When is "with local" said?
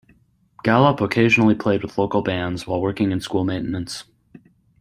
1.83-2.23